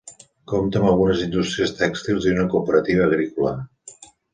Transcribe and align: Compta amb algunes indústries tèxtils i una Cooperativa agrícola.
Compta 0.53 0.79
amb 0.79 0.87
algunes 0.93 1.21
indústries 1.27 1.75
tèxtils 1.85 2.29
i 2.31 2.35
una 2.39 2.49
Cooperativa 2.57 3.09
agrícola. 3.13 3.59